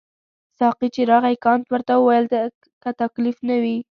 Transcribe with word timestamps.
ساقي 0.59 0.87
چې 0.95 1.01
راغی 1.11 1.35
کانت 1.45 1.65
ورته 1.69 1.93
وویل 1.97 2.25
که 2.81 2.89
تکلیف 3.01 3.37
نه 3.49 3.57
وي. 3.63 3.77